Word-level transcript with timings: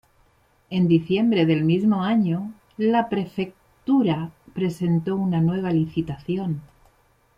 En 0.71 0.87
diciembre 0.87 1.45
del 1.45 1.63
mismo 1.63 2.03
año, 2.03 2.55
la 2.75 3.07
prefectura 3.07 4.31
presentó 4.55 5.15
una 5.15 5.41
nueva 5.41 5.69
licitación. 5.71 6.63